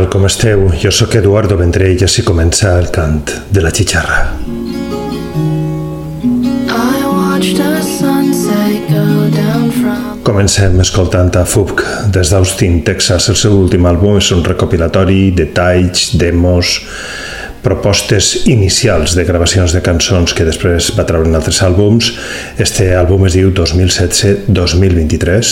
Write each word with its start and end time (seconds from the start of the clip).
tal, 0.00 0.08
com 0.08 0.24
esteu? 0.26 0.70
Jo 0.80 0.90
sóc 0.92 1.14
Eduardo 1.18 1.56
Vendrell 1.58 1.98
i 2.00 2.04
així 2.06 2.22
comença 2.24 2.78
el 2.78 2.88
cant 2.94 3.30
de 3.52 3.60
la 3.60 3.70
xixarra. 3.70 4.32
Comencem 10.24 10.80
escoltant 10.80 11.36
a 11.36 11.44
Fubk 11.44 11.84
des 12.14 12.30
d'Austin, 12.32 12.82
Texas. 12.86 13.28
El 13.28 13.36
seu 13.36 13.52
últim 13.58 13.86
àlbum 13.88 14.16
és 14.20 14.30
un 14.32 14.44
recopilatori 14.46 15.30
de 15.36 15.46
talls, 15.56 16.16
demos, 16.16 16.80
propostes 17.60 18.46
inicials 18.48 19.14
de 19.16 19.24
gravacions 19.28 19.72
de 19.76 19.82
cançons 19.84 20.32
que 20.32 20.44
després 20.48 20.96
va 20.96 21.04
treure 21.08 21.28
en 21.28 21.36
altres 21.36 21.60
àlbums. 21.66 22.14
Este 22.56 22.94
àlbum 22.96 23.26
es 23.28 23.34
diu 23.36 23.52
2016-2023. 23.52 25.44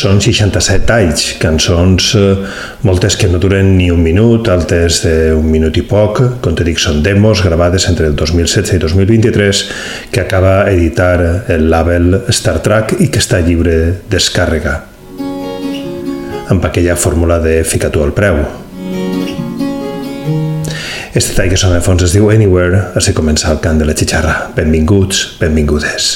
Són 0.00 0.16
67 0.22 0.86
talls, 0.88 1.24
cançons, 1.42 2.14
eh, 2.16 2.36
moltes 2.88 3.18
que 3.20 3.28
no 3.28 3.36
duren 3.42 3.74
ni 3.76 3.90
un 3.92 4.00
minut, 4.00 4.48
altres 4.48 5.02
d'un 5.04 5.44
minut 5.44 5.76
i 5.76 5.82
poc, 5.84 6.22
com 6.40 6.54
te 6.56 6.64
dic, 6.64 6.78
són 6.80 7.02
demos 7.04 7.42
gravades 7.44 7.84
entre 7.90 8.06
el 8.08 8.14
2016 8.16 8.78
i 8.78 8.80
2023 8.80 9.60
que 10.10 10.22
acaba 10.22 10.70
editar 10.70 11.44
el 11.52 11.68
label 11.68 12.22
Star 12.32 12.62
Trek 12.64 12.96
i 13.00 13.10
que 13.12 13.20
està 13.20 13.42
lliure 13.44 14.00
descàrrega 14.08 14.78
amb 16.50 16.64
aquella 16.64 16.96
fórmula 16.96 17.38
de 17.38 17.60
fica 17.62 17.90
tu 17.90 18.02
el 18.02 18.14
preu. 18.16 18.40
Este 21.12 21.36
tall 21.36 21.50
que 21.50 21.60
sona 21.60 21.76
de 21.76 21.84
fons 21.84 22.02
es 22.06 22.16
diu 22.16 22.30
Anywhere, 22.32 22.86
així 22.96 23.12
comença 23.12 23.52
el 23.52 23.60
cant 23.60 23.78
de 23.78 23.86
la 23.86 23.98
xixarra. 23.98 24.48
Benvinguts, 24.56 25.26
benvingudes. 25.42 26.14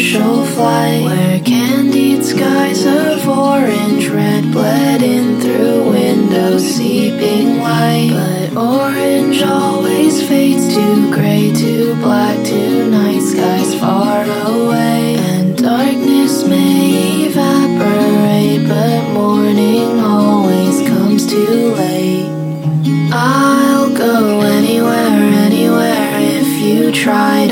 Commercial 0.00 0.46
flight 0.46 1.02
where 1.02 1.40
candied 1.40 2.24
skies 2.24 2.86
of 2.86 3.28
orange 3.28 4.08
red 4.08 4.50
bled 4.50 5.02
in 5.02 5.38
through 5.40 5.90
windows 5.90 6.64
seeping 6.64 7.58
white. 7.58 8.10
But 8.10 8.56
orange 8.56 9.42
always 9.42 10.26
fades 10.26 10.74
to 10.74 11.12
gray 11.12 11.52
to 11.54 11.94
black 11.96 12.42
to 12.46 12.90
night 12.90 13.20
skies 13.20 13.78
far 13.78 14.24
away. 14.24 15.16
And 15.16 15.58
darkness 15.58 16.46
may 16.46 17.26
evaporate 17.26 18.66
but 18.68 19.12
morning 19.12 20.00
always 20.00 20.80
comes 20.88 21.26
too 21.26 21.74
late. 21.74 22.30
I'll 23.12 23.94
go 23.94 24.40
anywhere 24.40 25.10
anywhere 25.44 26.08
if 26.20 26.48
you 26.64 26.90
try 26.90 27.49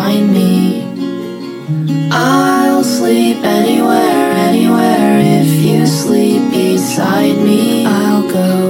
find 0.00 0.32
me. 0.32 0.82
I'll 2.10 2.82
sleep 2.82 3.38
anywhere, 3.44 4.32
anywhere 4.48 5.20
if 5.40 5.50
you 5.66 5.86
sleep 5.86 6.42
beside 6.50 7.36
me. 7.36 7.84
I'll 7.86 8.26
go. 8.30 8.69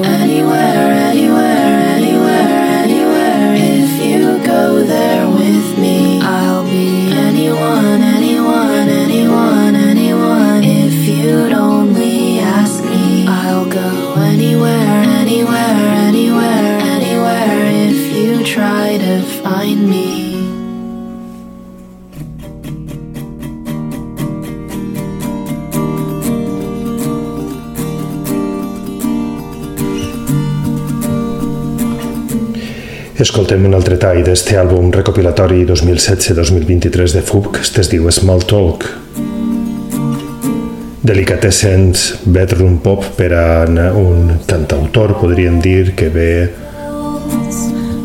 Escoltem 33.21 33.67
un 33.69 33.75
altre 33.77 33.99
tall 34.01 34.22
d'este 34.25 34.55
àlbum 34.57 34.87
recopilatori 34.95 35.67
2017-2023 35.69 37.13
de 37.19 37.21
FUB 37.21 37.51
que 37.53 37.61
es 37.83 37.91
diu 37.93 38.09
Small 38.09 38.47
Talk. 38.49 38.87
Delicatessens, 41.05 42.07
bedroom 42.25 42.78
pop 42.81 43.05
per 43.19 43.28
a 43.37 43.45
un 43.93 44.41
cantautor, 44.49 45.19
podríem 45.21 45.61
dir, 45.61 45.93
que 45.93 46.09
ve... 46.09 46.33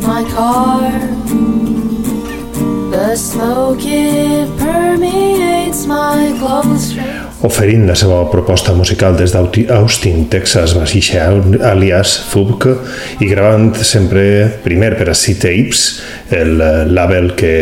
My 0.03 0.27
car, 0.35 0.91
the 2.91 3.15
smoke 3.15 3.87
it 3.87 4.51
permeates 4.59 5.87
my 5.87 6.35
clothes 6.43 6.91
oferint 7.45 7.85
la 7.87 7.95
seva 7.97 8.23
proposta 8.31 8.73
musical 8.73 9.17
des 9.17 9.33
d'Austin, 9.35 10.25
Texas, 10.29 10.73
Basixa, 10.77 11.27
alias 11.69 12.17
Fubk, 12.31 12.67
i 13.21 13.29
gravant 13.29 13.73
sempre, 13.81 14.25
primer 14.65 14.95
per 14.97 15.11
a 15.11 15.17
C-Tapes, 15.17 15.85
el 16.33 16.57
label 16.93 17.33
que 17.37 17.55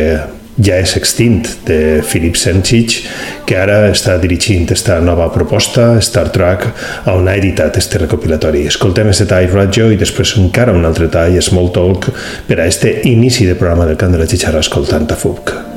ja 0.62 0.78
és 0.78 0.94
extint 1.00 1.48
de 1.66 2.02
Philip 2.06 2.38
Senchich, 2.38 3.00
que 3.50 3.58
ara 3.58 3.88
està 3.90 4.20
dirigint 4.22 4.70
esta 4.74 5.00
nova 5.02 5.30
proposta, 5.34 5.94
Star 6.06 6.30
Trek, 6.36 6.68
on 7.10 7.28
ha 7.28 7.36
editat 7.40 7.78
este 7.82 8.04
recopilatori. 8.06 8.68
Escoltem 8.70 9.10
este 9.10 9.28
tall 9.30 9.50
Radio 9.54 9.90
i 9.92 10.00
després 10.00 10.38
encara 10.42 10.76
un 10.78 10.86
altre 10.86 11.10
tall, 11.10 11.42
Small 11.42 11.74
Talk, 11.74 12.12
per 12.48 12.62
a 12.62 12.70
este 12.70 13.00
inici 13.10 13.50
de 13.50 13.58
programa 13.58 13.90
del 13.90 13.98
Cant 13.98 14.14
de 14.14 14.22
la 14.22 14.30
Xixarra 14.30 14.62
escoltant 14.62 15.10
a 15.10 15.18
Fubk. 15.18 15.73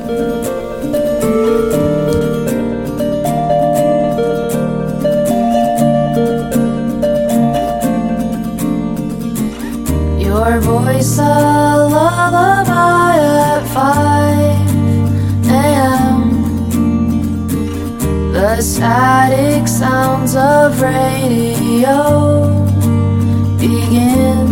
Of 20.37 20.81
radio 20.81 22.65
begin 23.59 24.47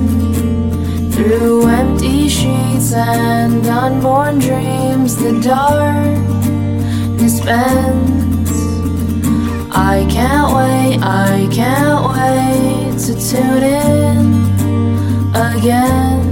through 1.11 1.67
empty 1.67 2.27
sheets 2.27 2.91
and 2.91 3.65
unborn 3.65 4.39
dreams. 4.39 5.15
The 5.15 5.39
darkness 5.39 7.39
bends. 7.39 8.51
I 9.71 10.05
can't 10.09 10.53
wait, 10.57 10.99
I 11.01 11.47
can't 11.53 12.03
wait 12.15 12.99
to 13.05 13.13
tune 13.29 13.63
in 13.63 14.43
again. 15.33 16.24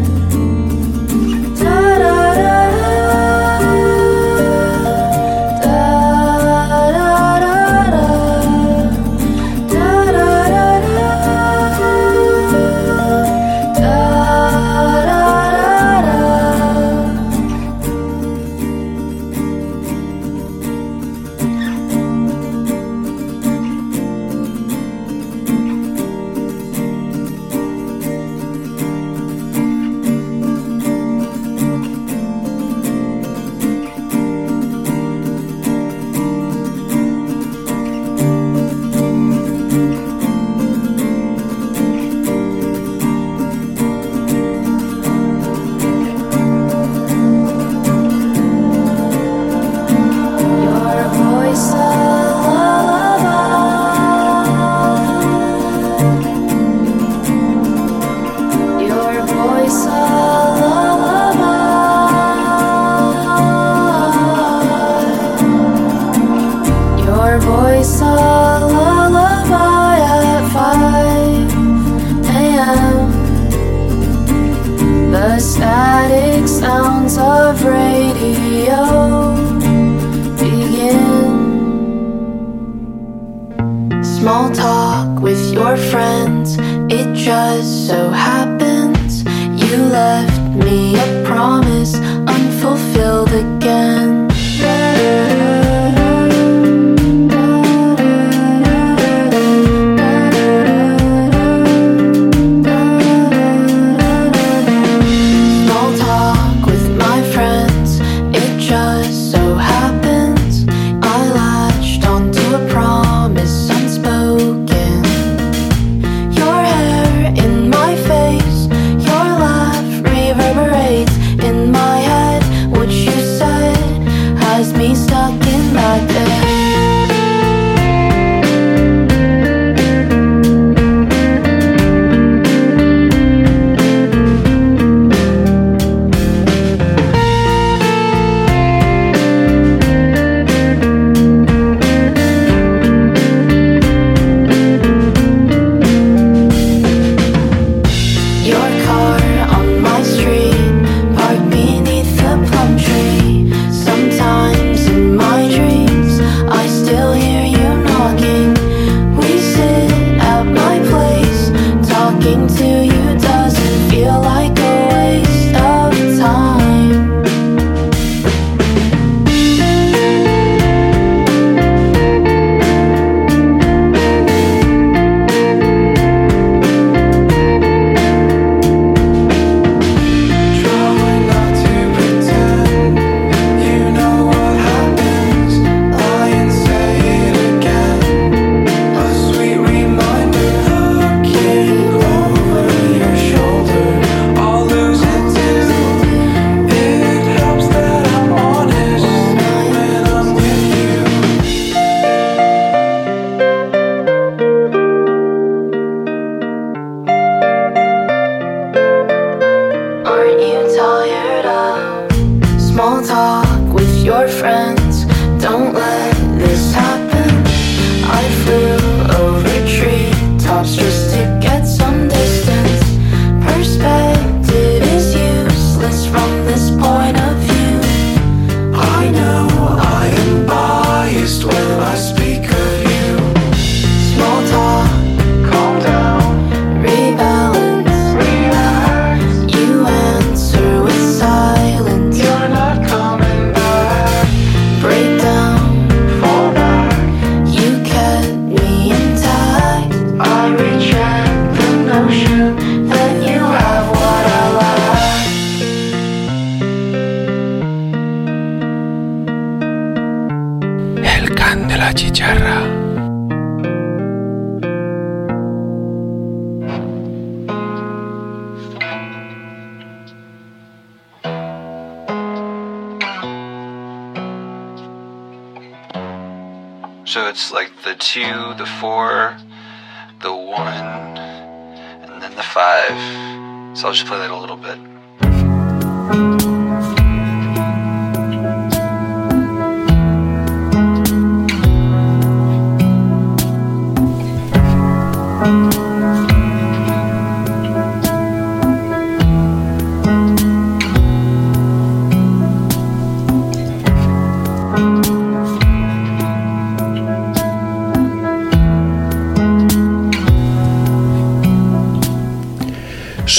Friends. 85.78 86.58
It 86.90 87.14
just 87.14 87.88
so 87.88 88.10
happens 88.10 89.24
you 89.62 89.78
left 89.78 90.42
me 90.66 90.96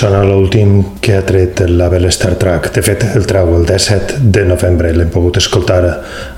Sona 0.05 0.19
l'últim 0.21 0.99
que 1.01 1.15
ha 1.17 1.23
tret 1.25 1.63
el 1.65 1.79
label 1.81 2.05
Star 2.13 2.35
Trek. 2.37 2.67
De 2.77 2.83
fet, 2.85 3.07
el 3.17 3.25
trau 3.25 3.55
el 3.57 3.63
17 3.65 4.19
de 4.37 4.43
novembre. 4.45 4.91
L'hem 4.93 5.09
pogut 5.09 5.39
escoltar 5.41 5.79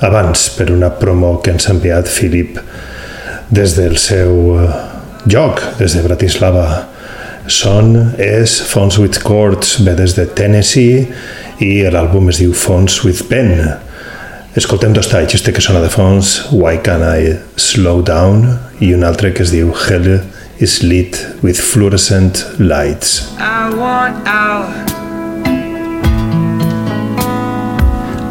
abans 0.07 0.45
per 0.55 0.69
una 0.71 0.93
promo 1.01 1.33
que 1.43 1.51
ens 1.51 1.67
ha 1.67 1.73
enviat 1.75 2.07
Filip 2.07 2.61
des 3.51 3.75
del 3.75 3.97
seu 3.99 4.37
eh, 4.55 4.69
lloc, 5.35 5.65
des 5.81 5.99
de 5.99 6.05
Bratislava. 6.05 6.69
Son 7.51 7.91
és 8.23 8.55
Phones 8.71 9.01
with 9.03 9.19
Chords, 9.27 9.81
ve 9.83 9.97
des 9.99 10.15
de 10.15 10.29
Tennessee 10.39 11.03
i 11.59 11.73
l'àlbum 11.91 12.31
es 12.31 12.39
diu 12.45 12.55
Phones 12.55 13.01
with 13.03 13.27
Pen. 13.27 13.51
Escoltem 14.55 14.95
dos 14.95 15.11
talls, 15.11 15.35
este 15.35 15.51
que 15.51 15.65
sona 15.65 15.83
de 15.83 15.91
fons, 15.91 16.37
Why 16.55 16.79
Can 16.87 17.03
I 17.03 17.35
Slow 17.59 18.07
Down, 18.07 18.47
i 18.79 18.95
un 18.95 19.03
altre 19.03 19.35
que 19.35 19.43
es 19.43 19.51
diu 19.51 19.75
Hell 19.75 20.21
is 20.59 20.83
lit 20.83 21.17
with 21.43 21.59
fluorescent 21.59 22.45
lights. 22.59 23.37
I 23.39 23.75
want 23.75 24.27
out. 24.27 24.91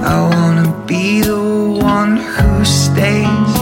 I 0.04 0.16
wanna 0.34 0.86
be 0.86 1.22
the 1.22 1.80
one 1.82 2.18
who 2.18 2.66
stays. 2.66 3.54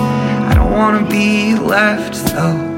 I 0.49 0.53
don't 0.55 0.71
wanna 0.71 1.05
be 1.09 1.55
left 1.55 2.15
though. 2.35 2.73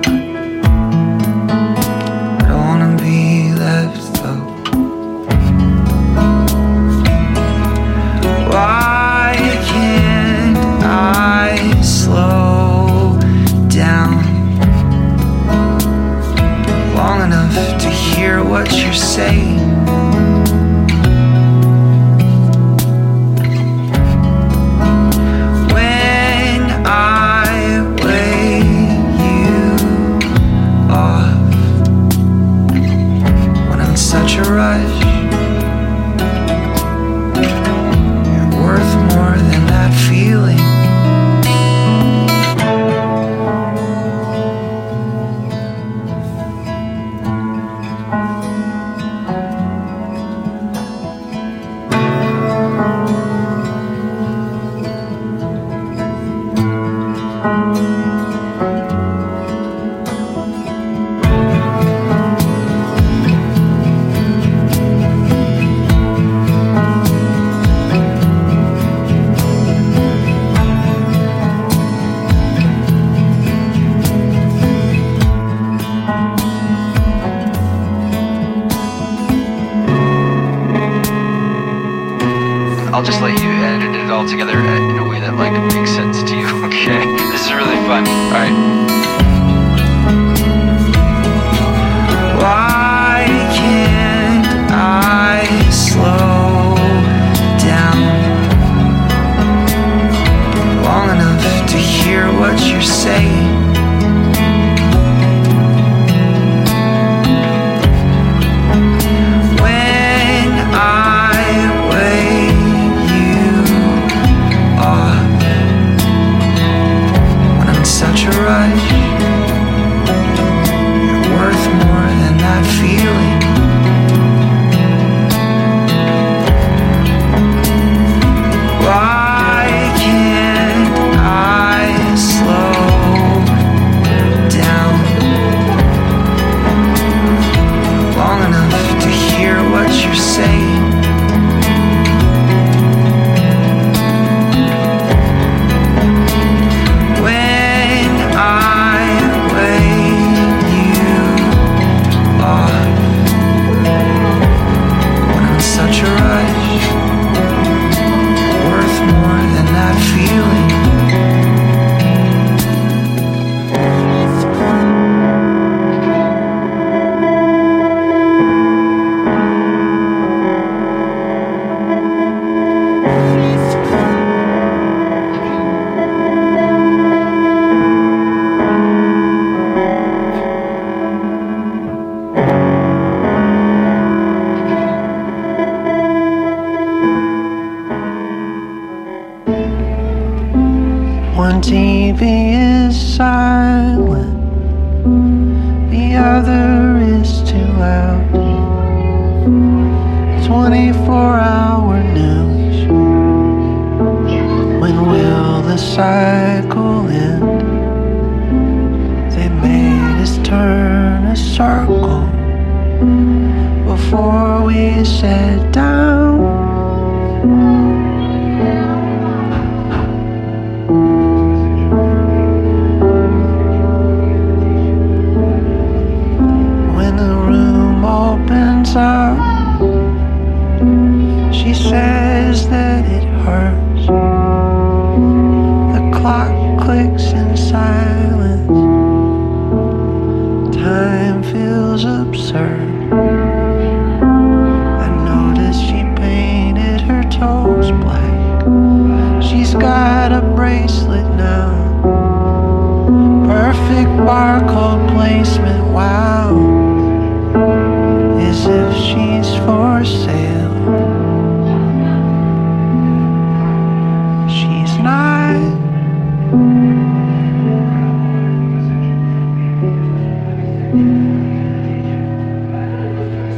hear 18.35 18.43
what 18.43 18.69
you're 18.71 18.93
saying. 18.93 19.59
When 25.73 26.61
I 26.85 27.45
weigh 28.03 28.59
you 29.23 29.65
off, 30.91 31.49
when 33.69 33.79
I'm 33.79 33.95
such 33.95 34.35
a 34.37 34.43
rush. 34.43 34.94
all 84.25 84.31
together 84.31 84.57
uh, 84.57 84.89
in 84.89 84.97
a 84.97 85.07
way 85.07 85.19
that 85.19 85.35
like 85.35 85.51
makes 85.73 85.91
sense 85.91 86.23
to 86.23 86.35
you. 86.35 86.45
Okay, 86.65 87.05
this 87.31 87.45
is 87.45 87.53
really 87.53 87.75
fun. 87.87 88.07
All 88.07 88.31
right. 88.31 88.53
Why 92.41 93.25
can't 93.55 94.47
I 94.71 95.47
slow 95.71 96.75
down 97.57 97.97
long 100.83 101.09
enough 101.15 101.69
to 101.69 101.77
hear 101.77 102.27
what 102.39 102.59
you're 102.67 102.81
saying? 102.81 103.34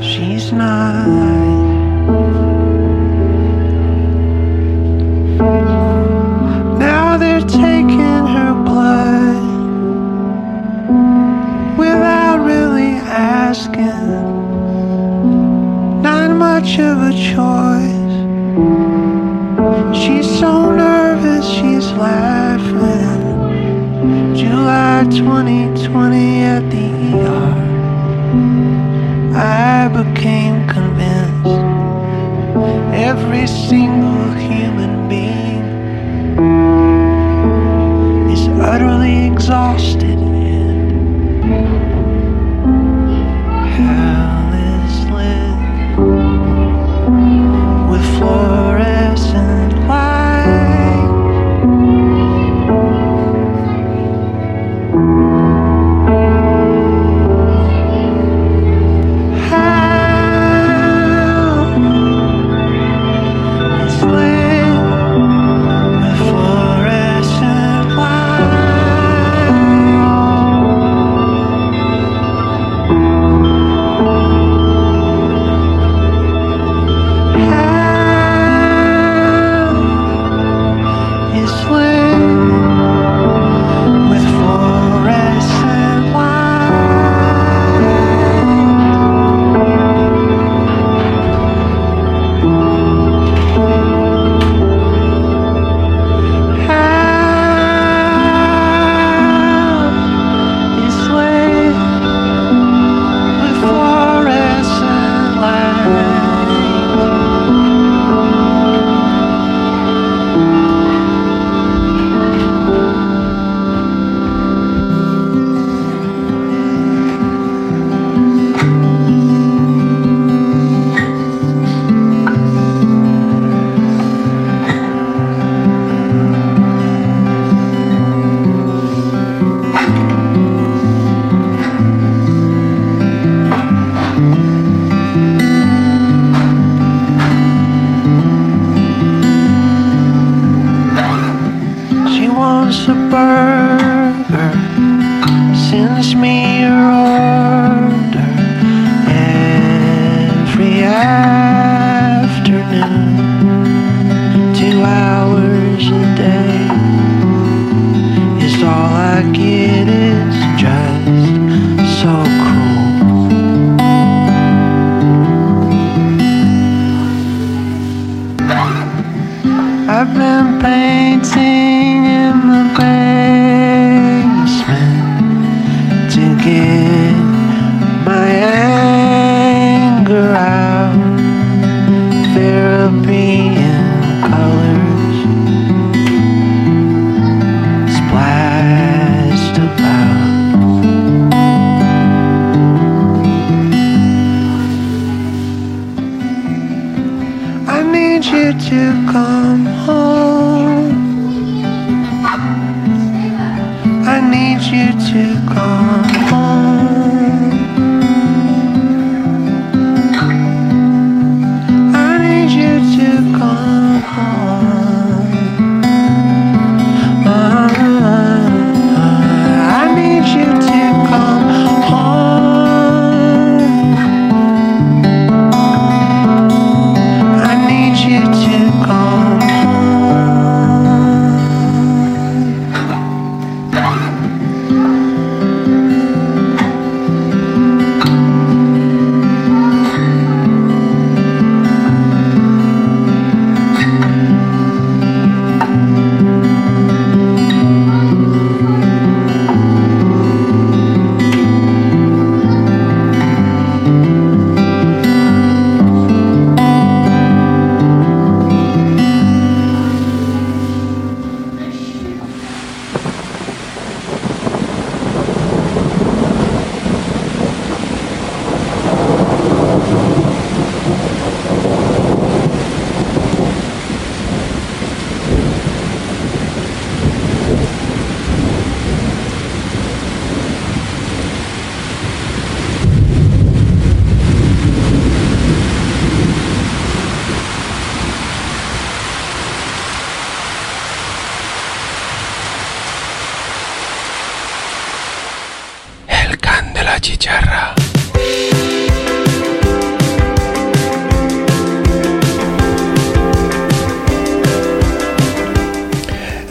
she's 0.07 0.53
not 0.53 1.46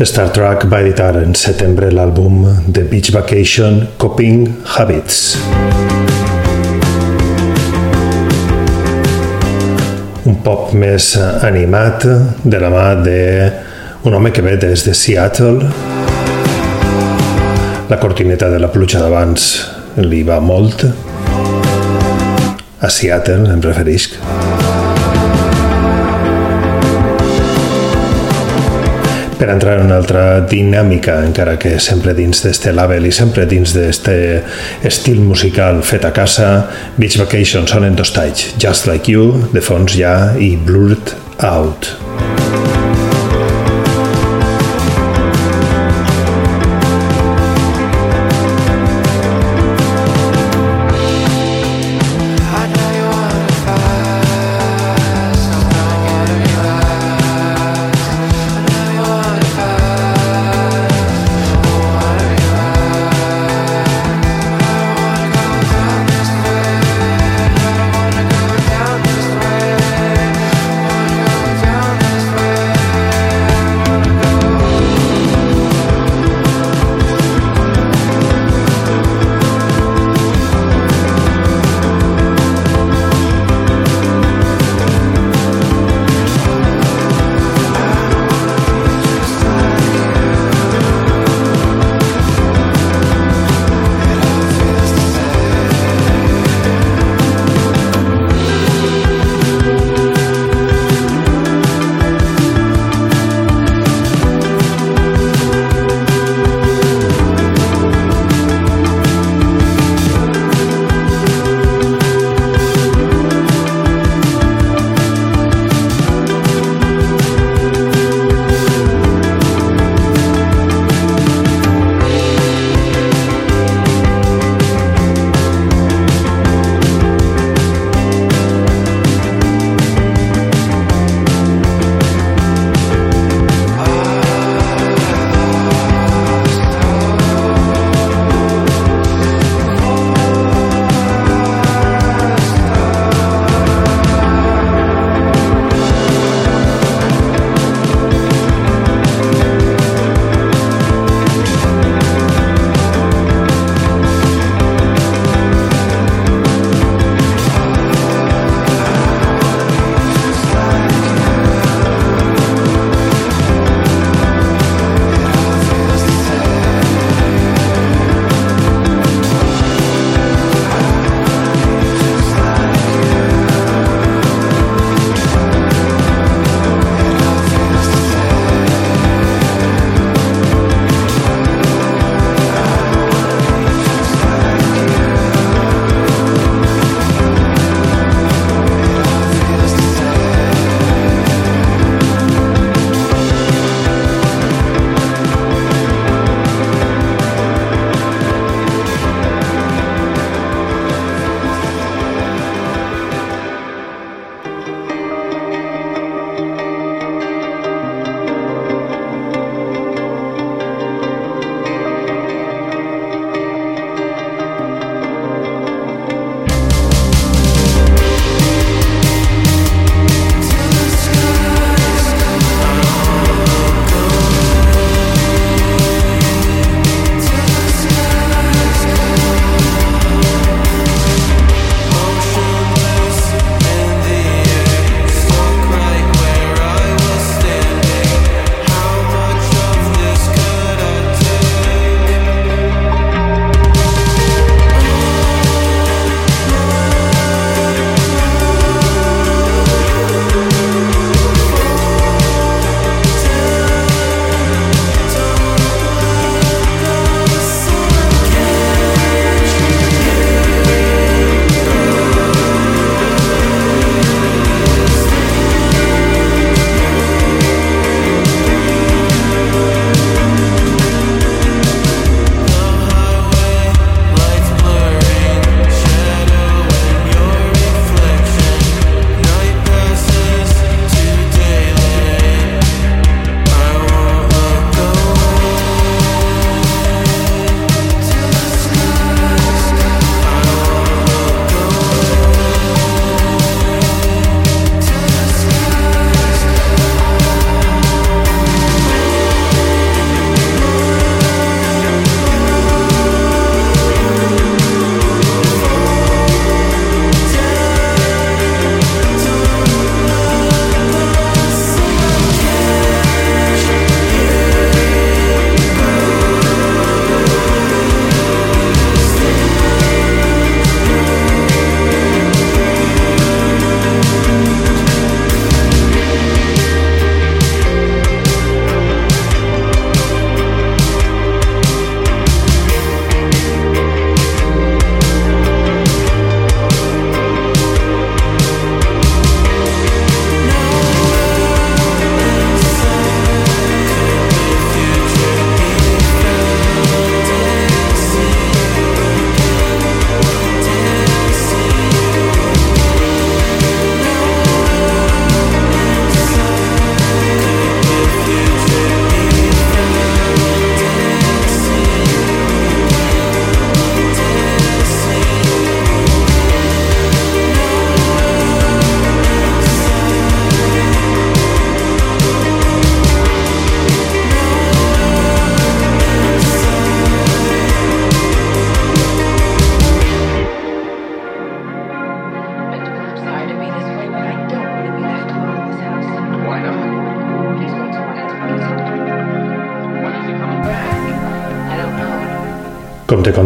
Star 0.06 0.28
Trek 0.30 0.68
va 0.70 0.78
editar 0.84 1.16
en 1.18 1.32
setembre 1.34 1.88
l'àlbum 1.90 2.44
The 2.70 2.84
Beach 2.86 3.10
Vacation 3.10 3.80
Coping 3.98 4.44
Habits. 4.76 5.18
Un 10.30 10.38
pop 10.46 10.70
més 10.78 11.10
animat 11.48 12.06
de 12.44 12.62
la 12.62 12.70
mà 12.70 12.86
de 13.02 13.18
un 14.06 14.14
home 14.14 14.30
que 14.30 14.46
ve 14.46 14.54
des 14.62 14.86
de 14.86 14.94
Seattle 14.94 15.72
la 17.90 17.98
cortineta 17.98 18.50
de 18.50 18.62
la 18.62 18.70
pluja 18.70 19.02
d'abans 19.02 19.50
li 20.06 20.22
va 20.26 20.38
molt. 20.38 20.86
A 22.78 22.90
Seattle, 22.90 23.46
em 23.50 23.62
referisc. 23.62 24.20
Per 29.36 29.50
entrar 29.52 29.74
en 29.76 29.90
una 29.90 29.98
altra 30.00 30.22
dinàmica, 30.48 31.18
encara 31.26 31.58
que 31.60 31.74
sempre 31.82 32.14
dins 32.16 32.40
d'este 32.40 32.72
label 32.72 33.04
i 33.04 33.12
sempre 33.12 33.44
dins 33.50 33.74
d'este 33.76 34.16
estil 34.88 35.20
musical 35.20 35.82
fet 35.84 36.08
a 36.08 36.14
casa, 36.16 36.48
Beach 36.96 37.18
Vacation 37.20 37.68
són 37.68 37.84
en 37.90 38.00
dos 38.00 38.14
talls, 38.16 38.48
Just 38.56 38.88
Like 38.88 39.12
You, 39.12 39.28
de 39.52 39.60
fons 39.60 40.00
ja, 40.00 40.16
i 40.40 40.54
Blurred 40.56 41.12
Out. 41.44 42.05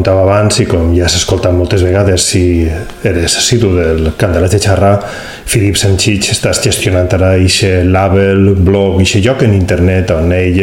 Com 0.00 0.04
te 0.06 0.14
contava 0.14 0.22
abans 0.24 0.56
i 0.62 0.64
com 0.64 0.94
ja 0.96 1.10
s'ha 1.12 1.18
escoltat 1.18 1.52
moltes 1.52 1.82
vegades 1.84 2.24
si 2.30 2.62
eres 3.04 3.34
assidu 3.36 3.74
del 3.74 4.06
Candelats 4.16 4.54
de 4.54 4.60
Xarra, 4.64 4.94
Philip 5.44 5.76
Sanchich 5.76 6.30
estàs 6.32 6.62
gestionant 6.64 7.12
ara 7.18 7.34
ixe 7.36 7.82
label, 7.84 8.54
blog, 8.56 8.96
ixe 9.04 9.20
lloc 9.20 9.44
en 9.44 9.52
internet 9.52 10.14
on 10.14 10.32
ell, 10.32 10.62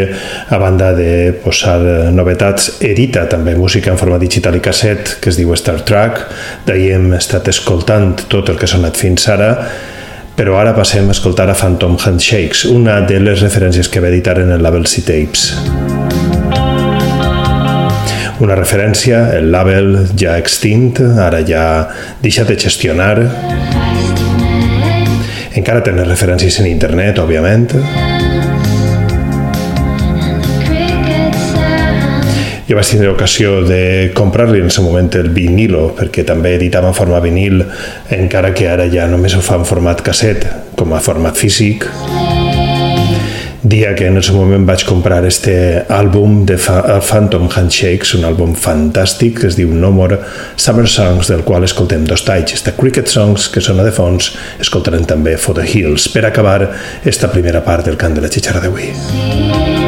a 0.50 0.58
banda 0.58 0.90
de 0.98 1.36
posar 1.44 1.78
novetats, 2.18 2.80
edita 2.82 3.28
també 3.30 3.54
música 3.54 3.94
en 3.94 4.02
forma 4.02 4.18
digital 4.18 4.58
i 4.58 4.64
casset 4.66 5.20
que 5.22 5.30
es 5.30 5.38
diu 5.38 5.54
Star 5.54 5.84
Trek. 5.86 6.18
D'ahir 6.66 6.96
hem 6.96 7.12
estat 7.20 7.54
escoltant 7.54 8.16
tot 8.34 8.50
el 8.50 8.58
que 8.58 8.66
ha 8.66 8.74
sonat 8.74 8.98
fins 8.98 9.30
ara 9.30 9.52
però 10.38 10.58
ara 10.58 10.74
passem 10.74 11.06
a 11.06 11.14
escoltar 11.14 11.46
a 11.50 11.58
Phantom 11.58 11.94
Handshakes, 12.02 12.66
una 12.74 13.04
de 13.06 13.22
les 13.22 13.46
referències 13.46 13.90
que 13.90 14.02
va 14.02 14.10
editar 14.10 14.40
en 14.42 14.58
el 14.58 14.66
label 14.66 14.90
C-Tapes. 14.90 15.77
Una 18.38 18.54
referència, 18.54 19.32
el 19.34 19.50
label 19.50 19.96
ja 20.14 20.36
extint, 20.38 21.00
ara 21.24 21.40
ja 21.42 21.64
deixat 22.22 22.52
de 22.52 22.58
gestionar. 22.62 23.16
Encara 25.58 25.82
tenen 25.82 26.06
referències 26.06 26.60
en 26.62 26.70
internet, 26.70 27.18
òbviament. 27.18 27.74
Jo 32.68 32.76
vaig 32.76 32.90
tindre 32.92 33.10
ocasió 33.10 33.62
de 33.66 34.12
comprar-li 34.14 34.62
en 34.62 34.70
el 34.70 34.84
moment 34.86 35.10
el 35.18 35.32
vinilo, 35.34 35.96
perquè 35.98 36.26
també 36.28 36.54
editava 36.60 36.92
en 36.92 36.98
forma 36.98 37.24
vinil, 37.24 37.64
encara 38.12 38.54
que 38.54 38.70
ara 38.70 38.86
ja 38.92 39.08
només 39.10 39.34
ho 39.34 39.42
fa 39.42 39.58
en 39.58 39.66
format 39.66 40.06
casset, 40.06 40.46
com 40.76 40.94
a 40.94 41.02
format 41.02 41.40
físic. 41.40 41.90
Dia 43.68 43.96
que 43.96 44.06
en 44.08 44.16
el 44.16 44.24
seu 44.24 44.38
moment 44.38 44.64
vaig 44.64 44.86
comprar 44.88 45.26
este 45.28 45.54
àlbum 45.92 46.46
de 46.48 46.56
Fa 46.62 47.02
Phantom 47.04 47.50
Handshakes, 47.52 48.14
un 48.16 48.24
àlbum 48.24 48.54
fantàstic 48.56 49.42
que 49.42 49.50
es 49.50 49.58
diu 49.60 49.74
No 49.76 49.90
More 49.92 50.22
Summer 50.56 50.88
Songs, 50.88 51.28
del 51.28 51.44
qual 51.44 51.68
escoltem 51.68 52.06
dos 52.08 52.24
talls. 52.24 52.56
Esta 52.56 52.72
Cricket 52.78 53.12
Songs, 53.12 53.50
que 53.52 53.60
sona 53.66 53.84
de 53.84 53.92
fons, 53.92 54.32
escoltarem 54.64 55.04
també 55.10 55.36
For 55.36 55.60
the 55.60 55.68
Hills, 55.68 56.08
per 56.14 56.24
acabar 56.30 56.62
esta 57.04 57.28
primera 57.34 57.66
part 57.68 57.92
del 57.92 58.00
cant 58.00 58.16
de 58.16 58.24
la 58.24 58.32
xitxarra 58.32 58.64
d'avui. 58.64 58.94
Summer 58.96 59.87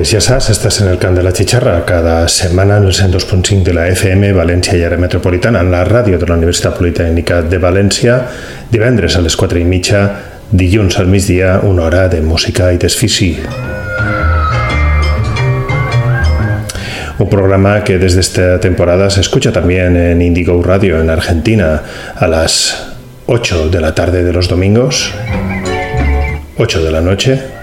Pues 0.00 0.14
ja 0.14 0.20
saps, 0.24 0.46
estàs 0.48 0.78
en 0.80 0.86
el 0.88 0.96
camp 0.96 1.12
de 1.12 1.20
la 1.20 1.30
xixarra 1.36 1.74
cada 1.84 2.22
setmana 2.32 2.78
en 2.80 2.86
el 2.88 2.94
102.5 2.96 3.66
de 3.66 3.74
la 3.76 3.82
FM 3.92 4.30
València 4.32 4.78
i 4.78 4.86
Àrea 4.86 4.96
Metropolitana 4.96 5.60
en 5.60 5.68
la 5.68 5.82
ràdio 5.84 6.16
de 6.16 6.24
la 6.24 6.38
Universitat 6.38 6.78
Politècnica 6.78 7.42
de 7.44 7.58
València 7.60 8.14
divendres 8.72 9.18
a 9.18 9.20
les 9.20 9.36
4 9.36 9.60
i 9.60 9.66
mitja 9.68 10.00
dilluns 10.56 10.96
al 10.96 11.12
migdia 11.12 11.58
una 11.68 11.84
hora 11.84 12.06
de 12.08 12.22
música 12.24 12.70
i 12.72 12.80
desfici. 12.80 13.34
Un 17.18 17.28
programa 17.28 17.84
que 17.84 17.98
desde 17.98 18.24
esta 18.24 18.58
temporada 18.58 19.10
se 19.10 19.20
escucha 19.20 19.52
también 19.52 19.98
en 19.98 20.22
Indigo 20.22 20.62
Radio 20.62 20.98
en 20.98 21.10
Argentina 21.10 21.82
a 22.16 22.26
las 22.26 22.96
8 23.26 23.68
de 23.68 23.80
la 23.82 23.94
tarde 23.94 24.24
de 24.24 24.32
los 24.32 24.48
domingos, 24.48 25.12
8 26.56 26.84
de 26.84 26.90
la 26.90 27.02
noche, 27.02 27.59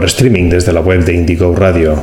por 0.00 0.08
streaming 0.08 0.48
desde 0.48 0.72
la 0.72 0.80
web 0.80 1.04
de 1.04 1.12
Indigo 1.12 1.54
Radio. 1.54 2.02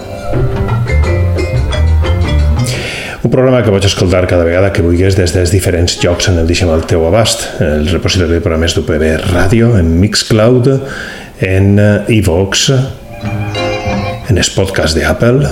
Un 3.23 3.31
programa 3.31 3.63
que 3.63 3.71
pots 3.73 3.87
escoltar 3.89 4.27
cada 4.27 4.43
vegada 4.45 4.69
que 4.69 4.83
vulguis 4.85 5.17
des 5.17 5.33
dels 5.33 5.49
diferents 5.49 5.97
llocs 6.03 6.29
en 6.29 6.37
el 6.37 6.45
Deixem 6.45 6.69
al 6.69 6.85
teu 6.85 7.07
abast, 7.09 7.47
el 7.57 7.89
repositori 7.89 8.37
de 8.37 8.43
programes 8.45 8.77
d'UPB 8.77 9.07
Ràdio, 9.31 9.71
en 9.79 9.89
Mixcloud, 9.97 10.69
en 11.41 11.81
iVox, 12.19 12.69
en 14.29 14.37
els 14.37 14.53
podcasts 14.53 14.93
d'Apple, 14.93 15.49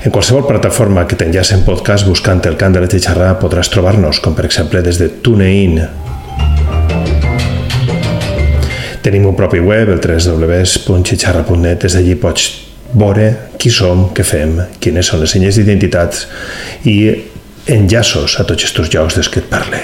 en 0.00 0.08
qualsevol 0.08 0.48
plataforma 0.48 1.04
que 1.04 1.20
t'enllaci 1.20 1.58
en 1.58 1.66
podcast 1.68 2.08
buscant 2.08 2.40
el 2.48 2.56
cant 2.56 2.72
de 2.72 2.80
la 2.80 2.88
xixarra 2.88 3.34
podràs 3.42 3.68
trobar-nos, 3.68 4.24
com 4.24 4.32
per 4.32 4.48
exemple 4.48 4.80
des 4.80 4.96
de 4.96 5.12
TuneIn. 5.20 5.82
Tenim 9.00 9.24
un 9.26 9.36
propi 9.36 9.60
web, 9.64 9.88
el 9.88 10.00
www.xixarra.net, 10.02 11.86
des 11.86 11.94
d'allí 11.96 12.18
pots 12.20 12.50
veure 12.92 13.30
qui 13.56 13.70
som, 13.72 14.10
què 14.12 14.24
fem, 14.26 14.58
quines 14.82 15.08
són 15.08 15.22
les 15.22 15.32
senyes 15.32 15.56
d'identitats 15.56 16.26
i 16.84 16.96
enllaços 17.70 18.36
a 18.40 18.44
tots 18.44 18.66
aquests 18.66 18.92
llocs 18.92 19.16
des 19.16 19.30
que 19.30 19.40
et 19.40 19.48
parle. 19.48 19.80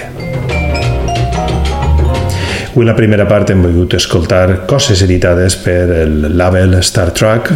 Avui 2.77 2.85
la 2.85 2.93
primera 2.93 3.25
part 3.25 3.49
hem 3.49 3.63
volgut 3.65 3.95
escoltar 3.97 4.67
coses 4.69 5.01
editades 5.01 5.55
per 5.63 5.87
el 6.03 6.27
label 6.37 6.75
Star 6.85 7.09
Trek. 7.09 7.49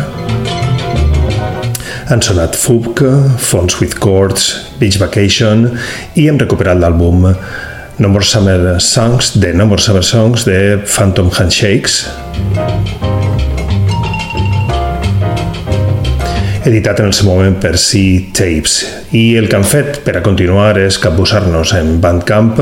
Han 2.09 2.25
sonat 2.25 2.57
Fubk, 2.57 3.03
Phones 3.37 3.77
with 3.77 3.99
Chords, 4.01 4.47
Beach 4.79 4.97
Vacation 4.97 5.67
i 6.17 6.25
hem 6.25 6.41
recuperat 6.41 6.81
l'àlbum 6.81 7.29
No 8.01 8.09
More 8.09 8.25
Summer 8.25 8.81
Songs 8.81 9.39
de 9.39 9.53
No 9.53 9.67
More 9.69 9.81
Summer 9.81 10.03
Songs 10.03 10.43
de 10.45 10.79
Phantom 10.89 11.29
Handshakes 11.37 12.07
editat 16.65 16.99
en 17.01 17.09
el 17.09 17.13
seu 17.13 17.27
moment 17.29 17.55
per 17.61 17.75
C 17.77 18.31
Tapes. 18.33 18.79
I 19.17 19.35
el 19.37 19.49
que 19.49 19.57
han 19.57 19.65
fet 19.67 20.01
per 20.05 20.15
a 20.17 20.23
continuar 20.25 20.75
és 20.81 20.97
capbussar-nos 21.01 21.73
en 21.77 21.99
Bandcamp 22.01 22.55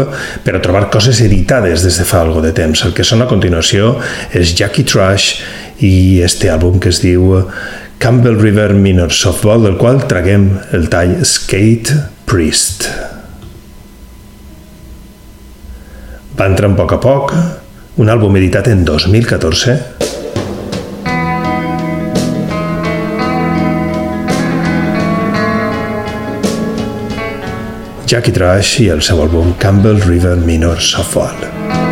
per 0.43 0.55
a 0.55 0.61
trobar 0.63 0.89
coses 0.91 1.21
editades 1.23 1.85
des 1.87 1.99
de 1.99 2.07
fa 2.07 2.23
algo 2.23 2.43
de 2.43 2.51
temps. 2.55 2.83
El 2.83 2.95
que 2.95 3.07
són 3.07 3.23
a 3.23 3.29
continuació 3.31 3.95
és 4.35 4.55
Jackie 4.55 4.87
Trash 4.87 5.37
i 5.85 6.19
este 6.25 6.51
àlbum 6.51 6.79
que 6.83 6.91
es 6.91 7.03
diu 7.03 7.45
Campbell 7.99 8.39
River 8.39 8.73
Minor 8.73 9.11
Softball, 9.15 9.63
del 9.67 9.79
qual 9.79 10.03
traguem 10.07 10.51
el 10.75 10.91
tall 10.91 11.17
Skate 11.23 11.95
Priest. 12.27 12.91
Va 16.39 16.45
entrar 16.47 16.69
a 16.71 16.75
poc 16.77 16.93
a 16.95 16.97
poc, 17.03 17.31
un 17.99 18.07
àlbum 18.07 18.37
editat 18.39 18.69
en 18.71 18.85
2014, 18.87 19.73
Jackie 28.07 28.31
Trash 28.39 28.79
i 28.85 28.87
el 28.95 29.03
seu 29.03 29.19
àlbum 29.27 29.51
Campbell 29.59 29.99
River 30.07 30.37
Minor 30.47 30.79
Softball. 30.79 31.88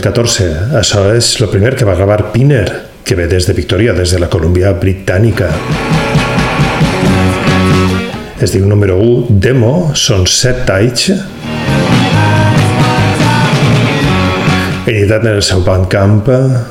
2014. 0.00 0.76
Això 0.80 1.04
és 1.14 1.28
el 1.40 1.50
primer 1.52 1.74
que 1.76 1.84
va 1.84 1.96
gravar 1.98 2.30
Pinner, 2.32 2.66
que 3.04 3.16
ve 3.16 3.26
des 3.28 3.46
de 3.46 3.52
Victoria, 3.52 3.92
des 3.92 4.10
de 4.14 4.20
la 4.20 4.28
Colúmbia 4.32 4.72
Britànica. 4.72 5.50
Es 8.40 8.54
diu 8.54 8.64
número 8.64 8.96
1, 8.96 9.26
Demo, 9.28 9.92
són 9.94 10.24
7 10.24 10.64
talls. 10.64 11.10
Editat 14.90 15.26
en 15.28 15.34
el 15.36 15.42
seu 15.44 15.60
Bandcamp, 15.62 16.24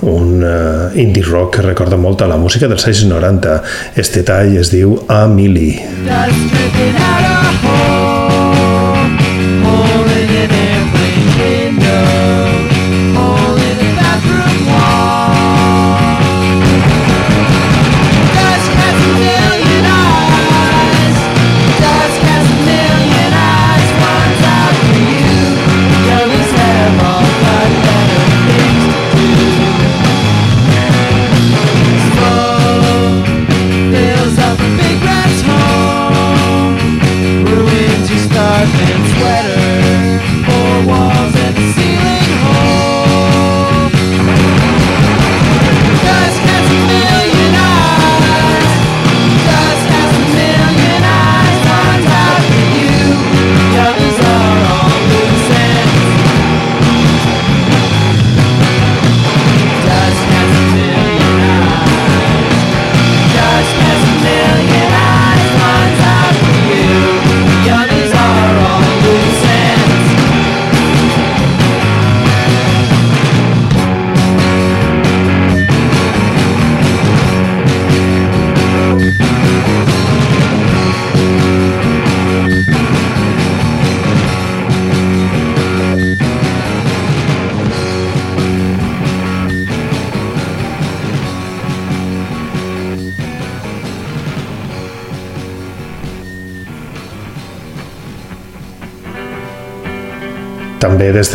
un 0.09 0.41
uh, 0.43 0.89
indie 0.99 1.23
rock 1.23 1.59
que 1.59 1.67
recorda 1.69 1.95
molt 1.95 2.25
a 2.25 2.27
la 2.27 2.39
música 2.41 2.67
dels 2.67 2.89
anys 2.89 3.05
90. 3.07 3.59
Este 4.01 4.25
tall 4.27 4.57
es 4.59 4.73
diu 4.73 4.97
Amelie. 5.07 5.85
Fills 6.09 7.78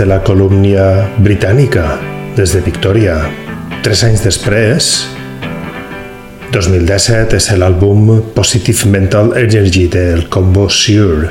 de 0.04 0.10
la 0.10 0.20
colúmbia 0.20 1.08
britànica, 1.16 1.96
des 2.36 2.52
de 2.52 2.60
Victoria. 2.60 3.14
Tres 3.80 4.02
anys 4.04 4.20
després, 4.20 4.88
2017 6.52 7.38
és 7.38 7.46
l'àlbum 7.56 8.10
Positive 8.36 8.90
Mental 8.92 9.32
Energy 9.40 9.86
del 9.88 10.26
combo 10.28 10.68
Sure. 10.68 11.30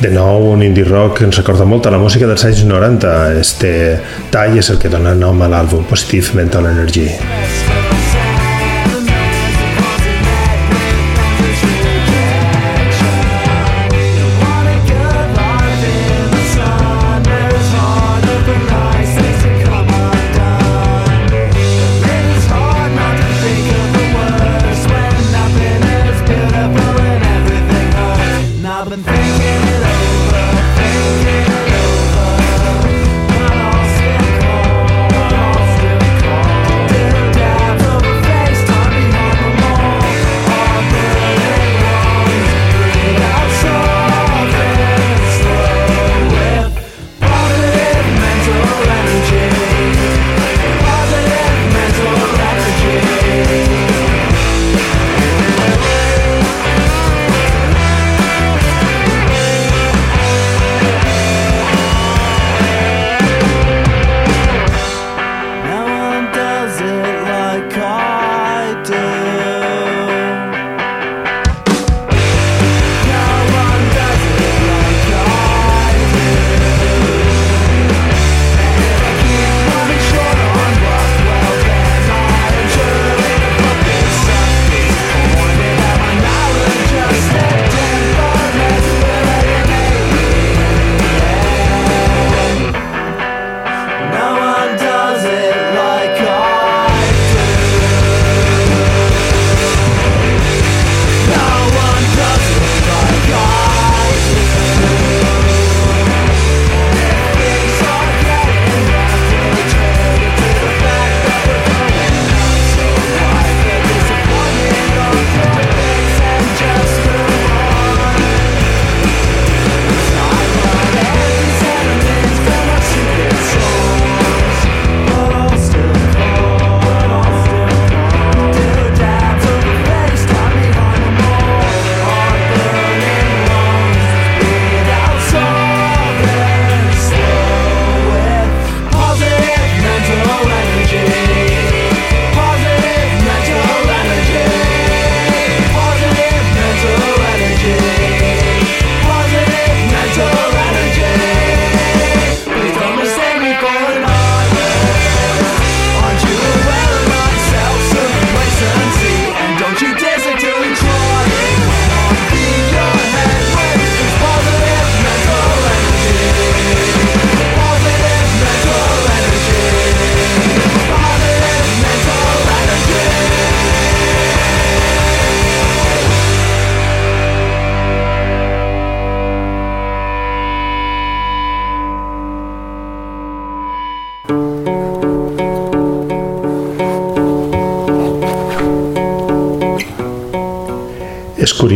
De 0.00 0.08
nou, 0.16 0.52
un 0.54 0.64
indie 0.64 0.88
rock 0.88 1.26
ens 1.28 1.36
recorda 1.36 1.68
molt 1.68 1.90
a 1.90 1.92
la 1.92 2.00
música 2.00 2.24
dels 2.30 2.48
anys 2.48 2.64
90. 2.64 3.16
Este 3.36 3.72
tall 4.32 4.56
és 4.56 4.72
el 4.72 4.80
que 4.80 4.88
dona 4.88 5.12
nom 5.12 5.44
a 5.44 5.52
l'àlbum 5.52 5.84
Positive 5.92 6.40
Mental 6.40 6.72
Energy. 6.72 7.10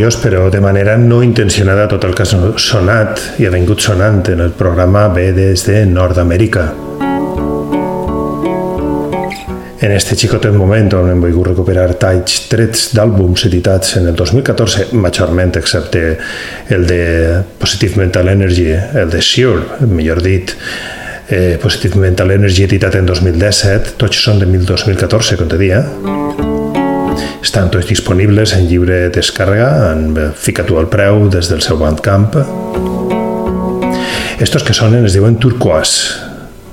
És 0.00 0.16
curiós, 0.16 0.22
però 0.22 0.48
de 0.48 0.60
manera 0.64 0.94
no 0.96 1.18
intencionada 1.20 1.82
tot 1.84 2.06
el 2.08 2.14
que 2.16 2.24
ha 2.24 2.56
sonat 2.56 3.18
i 3.36 3.44
ha 3.44 3.50
vingut 3.52 3.82
sonant 3.84 4.22
en 4.32 4.40
el 4.40 4.54
programa 4.56 5.02
ve 5.12 5.26
des 5.36 5.60
de 5.66 5.82
Nord-Amèrica. 5.84 6.62
En 9.84 9.92
este 9.92 10.16
xicotet 10.16 10.56
moment 10.56 10.88
on 10.96 11.10
hem 11.10 11.20
volgut 11.20 11.50
recuperar 11.50 11.98
talls 12.00 12.46
trets 12.48 12.94
d'àlbums 12.96 13.44
editats 13.50 13.98
en 14.00 14.08
el 14.08 14.16
2014, 14.16 14.86
majorment 14.96 15.52
excepte 15.60 16.16
el 16.70 16.88
de 16.88 17.02
Positive 17.58 18.00
Mental 18.00 18.32
Energy, 18.32 18.70
el 18.72 19.12
de 19.12 19.20
Sure, 19.20 19.84
millor 19.84 20.22
dit, 20.24 20.56
eh, 21.28 21.58
Positive 21.60 22.00
Mental 22.00 22.32
Energy 22.38 22.64
editat 22.64 22.96
en 22.96 23.04
2017, 23.04 23.98
tots 24.00 24.24
són 24.24 24.40
de 24.40 24.48
2014, 24.48 25.36
com 25.36 25.52
te 25.52 25.60
dia. 25.60 25.84
Estan 27.40 27.70
tots 27.72 27.88
disponibles 27.88 28.52
en 28.56 28.66
lliure 28.68 29.08
descàrrega, 29.14 29.92
en 29.92 30.16
fica 30.36 30.64
tu 30.68 30.78
el 30.80 30.90
preu 30.92 31.28
des 31.32 31.48
del 31.48 31.62
seu 31.64 31.78
Bandcamp. 31.80 32.36
Estos 34.40 34.64
que 34.64 34.76
sonen 34.76 35.04
es 35.08 35.16
diuen 35.16 35.38
Turquoise. 35.40 36.28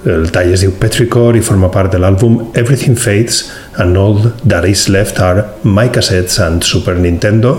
El 0.07 0.29
tall 0.31 0.53
es 0.55 0.61
diu 0.63 0.75
Petrichor 0.79 1.35
i 1.35 1.41
forma 1.43 1.71
part 1.71 1.91
de 1.91 1.99
l'àlbum 1.99 2.53
Everything 2.55 2.95
Fades 2.95 3.47
and 3.81 3.97
All 3.99 4.31
That 4.43 4.67
Is 4.69 4.87
Left 4.87 5.19
Are 5.19 5.47
My 5.63 5.89
Cassettes 5.91 6.39
and 6.43 6.63
Super 6.63 6.95
Nintendo, 6.95 7.57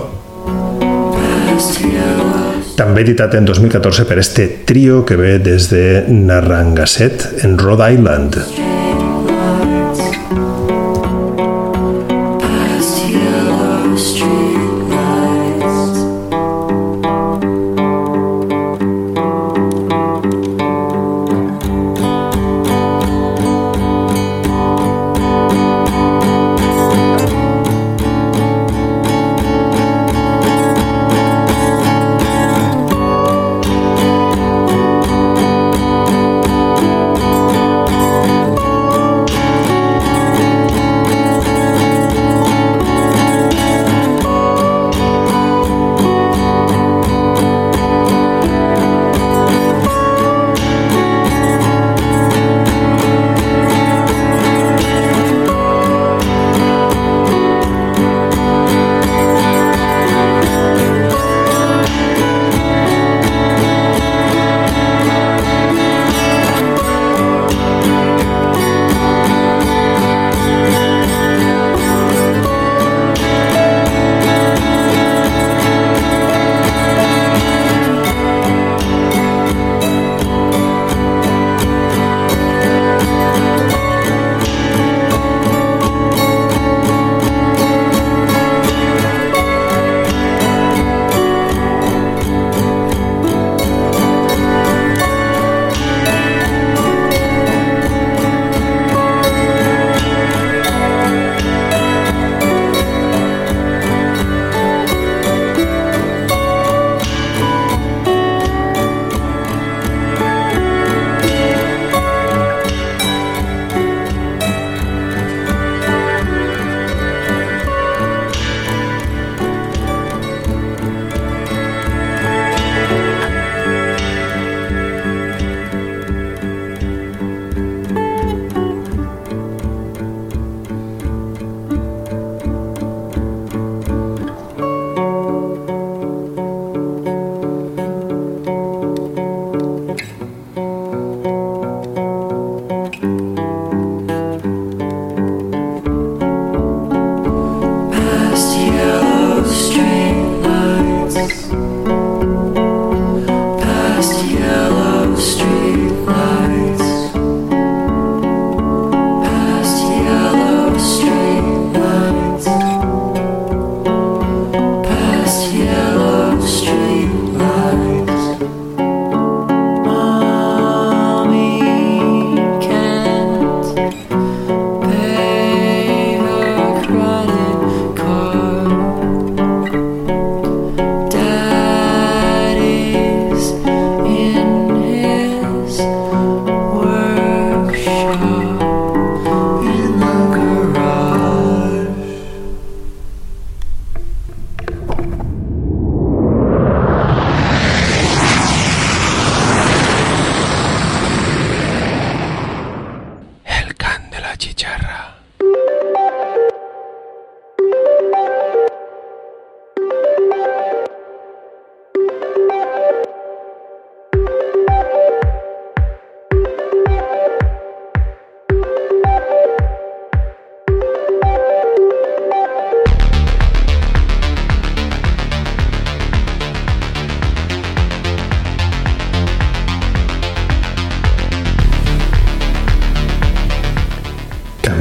també 2.79 3.03
editat 3.03 3.33
en 3.35 3.43
2014 3.43 4.05
per 4.07 4.21
este 4.21 4.47
trio 4.65 5.03
que 5.05 5.19
ve 5.19 5.35
des 5.43 5.67
de 5.67 6.05
Narragansett, 6.07 7.43
en 7.43 7.57
Rhode 7.59 7.93
Island. 7.93 8.68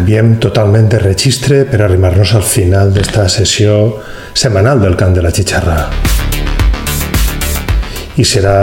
Canviem 0.09 0.39
totalment 0.41 0.87
de 0.89 0.97
registre 1.03 1.57
per 1.69 1.83
arribar-nos 1.85 2.31
al 2.39 2.45
final 2.49 2.95
d'esta 2.95 3.27
sessió 3.29 3.75
setmanal 4.33 4.81
del 4.81 4.95
cant 4.97 5.13
de 5.13 5.21
la 5.21 5.29
xixarra. 5.37 5.75
I 8.17 8.25
serà 8.25 8.55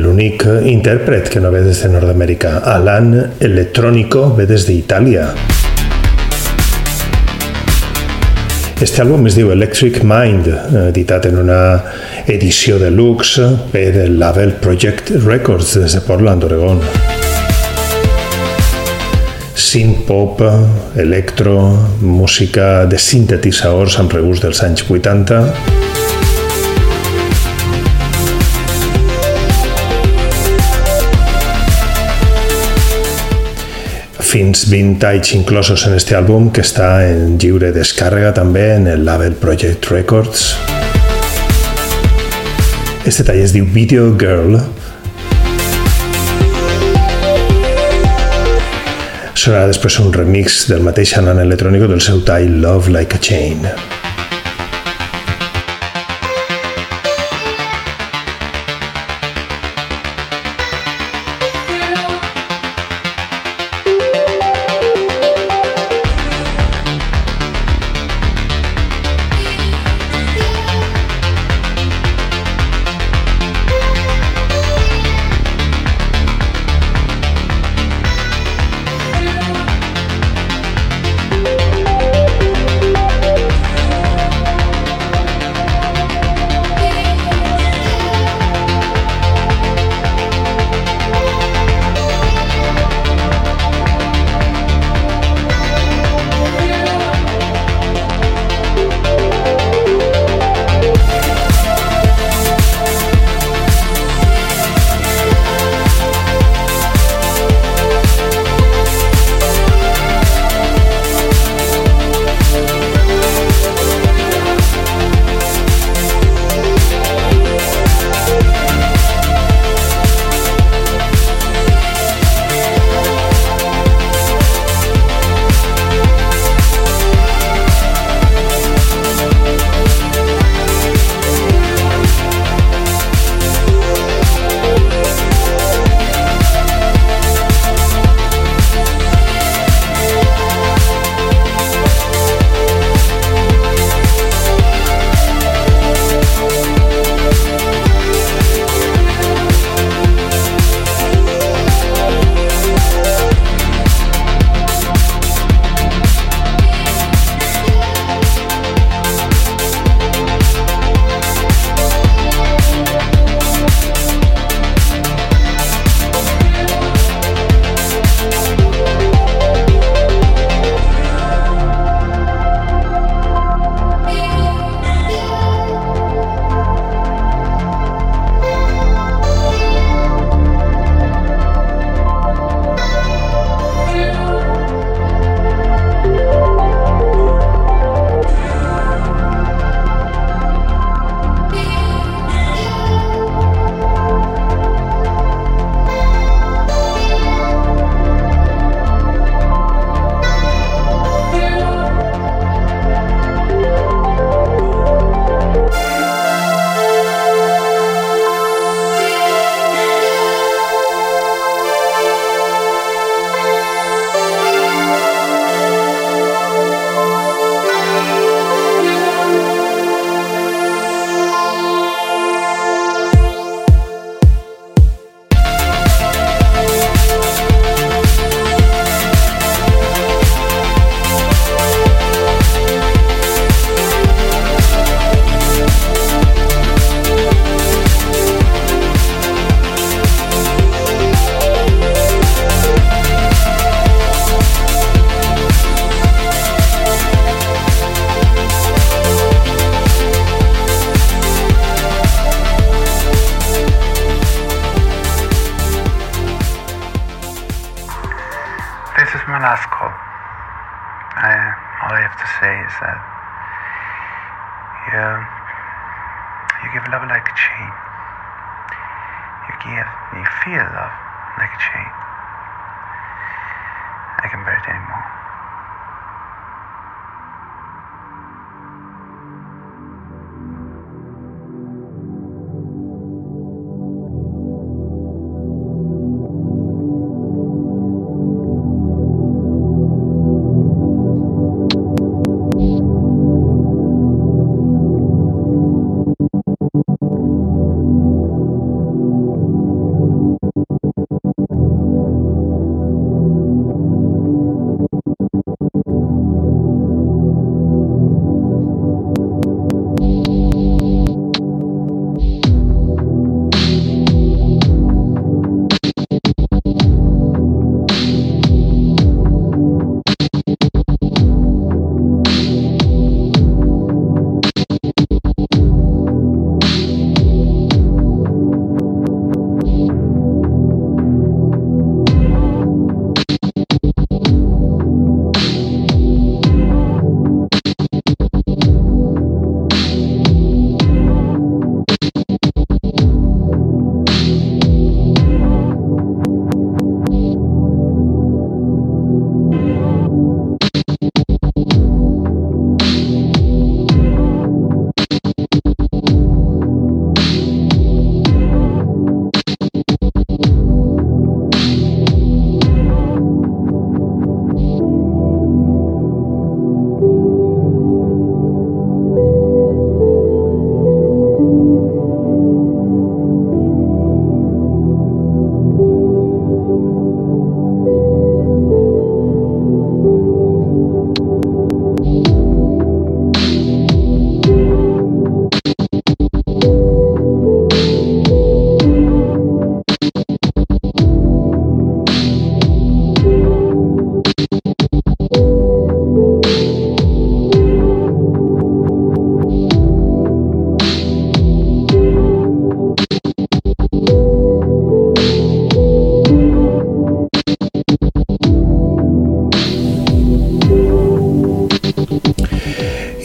l'únic 0.00 0.46
intèrpret 0.72 1.28
que 1.34 1.44
no 1.44 1.50
ve 1.52 1.60
des 1.66 1.82
de 1.84 1.92
Nord-Amèrica. 1.92 2.54
Alan 2.64 3.12
Electrónico 3.44 4.30
ve 4.38 4.48
des 4.48 4.64
d'Itàlia. 4.70 5.28
Este 8.80 9.04
àlbum 9.04 9.28
es 9.28 9.36
diu 9.36 9.52
Electric 9.52 10.00
Mind, 10.00 10.48
editat 10.86 11.28
en 11.28 11.42
una 11.44 11.60
edició 12.24 12.80
de 12.80 12.88
luxe, 12.88 13.52
ve 13.76 13.90
del 14.00 14.16
label 14.16 14.56
Project 14.64 15.12
Records 15.28 15.76
des 15.76 16.00
de 16.00 16.06
Portland, 16.08 16.48
Oregon. 16.48 16.80
Synth 19.70 20.00
pop, 20.04 20.40
electro, 20.96 21.54
música 22.00 22.86
de 22.90 22.98
sintetitzadors 22.98 24.00
amb 24.02 24.10
regust 24.16 24.42
dels 24.42 24.64
anys 24.66 24.82
80. 24.82 25.36
Fins 34.32 34.64
20 34.72 35.06
anys 35.06 35.36
inclosos 35.38 35.86
en 35.86 35.94
este 35.94 36.18
àlbum 36.18 36.50
que 36.50 36.66
està 36.66 37.06
en 37.06 37.38
lliure 37.38 37.70
descàrrega 37.70 38.34
també 38.42 38.72
en 38.74 38.90
el 38.90 39.06
label 39.06 39.38
Project 39.38 39.86
Records. 39.94 40.48
Este 43.06 43.22
tall 43.22 43.38
es 43.38 43.54
diu 43.54 43.70
Video 43.70 44.10
Girl 44.18 44.58
Sonarà 49.40 49.70
després 49.70 49.94
un 50.02 50.10
remix 50.12 50.66
del 50.68 50.84
mateix 50.84 51.14
Alan 51.16 51.40
Electrónico 51.40 51.88
del 51.88 52.04
seu 52.04 52.20
tall 52.28 52.60
Love 52.60 52.92
Like 52.92 53.16
a 53.16 53.24
Chain. 53.30 53.99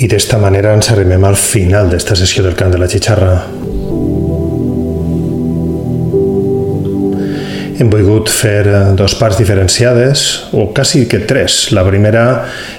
I 0.06 0.08
d'esta 0.08 0.38
manera 0.38 0.70
ens 0.76 0.92
arribem 0.94 1.24
al 1.26 1.38
final 1.40 1.88
d'esta 1.90 2.14
sessió 2.20 2.44
del 2.46 2.54
cant 2.54 2.70
de 2.70 2.78
la 2.78 2.86
xixarra. 2.86 3.32
Hem 7.76 7.90
volgut 7.90 8.30
fer 8.30 8.68
eh, 8.70 8.82
dos 9.00 9.16
parts 9.18 9.40
diferenciades, 9.42 10.26
o 10.54 10.68
quasi 10.78 11.08
que 11.10 11.24
tres. 11.26 11.72
La 11.74 11.82
primera 11.88 12.26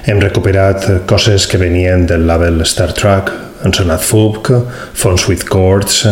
hem 0.06 0.22
recuperat 0.22 0.86
coses 1.10 1.48
que 1.50 1.58
venien 1.58 2.06
del 2.06 2.28
label 2.30 2.62
Star 2.62 2.94
Trek, 2.94 3.32
han 3.64 3.74
sonat 3.74 4.06
Fubk, 4.06 4.52
Phones 4.94 5.26
with 5.26 5.48
Chords, 5.50 6.04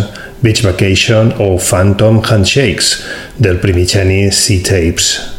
Beach 0.42 0.64
Vacation 0.66 1.30
o 1.38 1.54
Phantom 1.62 2.18
Handshakes 2.26 3.04
del 3.38 3.62
primigeni 3.62 4.32
Sea 4.32 4.66
Tapes. 4.66 5.33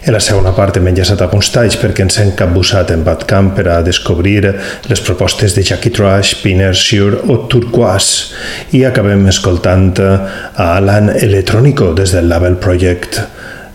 En 0.00 0.14
la 0.14 0.20
segona 0.24 0.54
part 0.56 0.78
hem 0.78 0.86
enllaçat 0.88 1.20
alguns 1.20 1.50
talls 1.52 1.76
perquè 1.76 2.06
ens 2.06 2.16
hem 2.22 2.30
capbussat 2.36 2.88
en 2.94 3.02
Badcamp 3.04 3.50
per 3.58 3.66
a 3.68 3.80
descobrir 3.84 4.46
les 4.88 5.02
propostes 5.04 5.52
de 5.52 5.64
Jackie 5.66 5.92
Trash, 5.92 6.38
Pinner, 6.40 6.72
Sure 6.72 7.20
o 7.28 7.42
Turquoise 7.52 8.78
i 8.78 8.86
acabem 8.88 9.26
escoltant 9.28 9.92
a 10.00 10.70
Alan 10.78 11.12
Electrónico 11.12 11.92
des 11.92 12.14
del 12.16 12.32
label 12.32 12.56
Project 12.56 13.20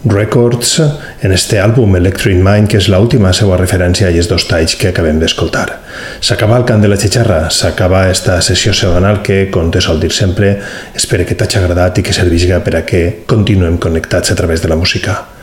Records 0.06 0.80
en 1.22 1.32
este 1.32 1.60
àlbum 1.62 1.96
Electric 1.98 2.42
Mind, 2.42 2.70
que 2.70 2.82
és 2.82 2.90
l'última 2.90 3.32
seva 3.34 3.58
referència 3.62 4.06
a 4.06 4.12
aquests 4.14 4.30
dos 4.30 4.46
talls 4.50 4.76
que 4.82 4.90
acabem 4.90 5.22
d'escoltar. 5.22 5.68
S'acaba 6.26 6.58
el 6.62 6.66
cant 6.70 6.82
de 6.82 6.90
la 6.90 6.98
xixarra, 7.02 7.48
s'acaba 7.50 8.08
esta 8.10 8.40
sessió 8.46 8.74
setmanal 8.74 9.24
que, 9.26 9.48
com 9.54 9.70
te 9.74 9.82
sol 9.82 10.02
dir 10.02 10.14
sempre, 10.14 10.56
espero 10.94 11.26
que 11.26 11.38
t'hagi 11.38 11.62
agradat 11.62 12.02
i 12.02 12.06
que 12.06 12.18
servisca 12.18 12.62
per 12.66 12.76
a 12.82 12.84
que 12.86 13.06
continuem 13.26 13.78
connectats 13.82 14.34
a 14.34 14.38
través 14.42 14.62
de 14.62 14.70
la 14.74 14.78
música. 14.78 15.35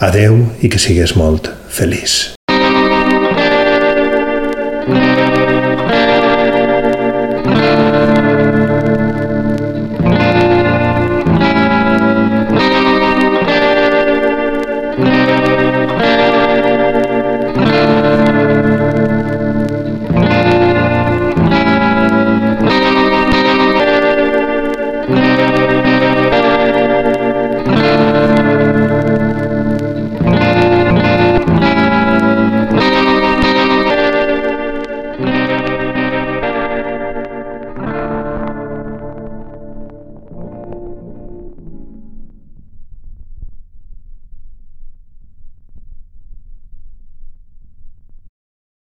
Adeu 0.00 0.38
i 0.64 0.68
que 0.72 0.78
sigues 0.80 1.12
molt 1.12 1.50
feliç. 1.68 2.39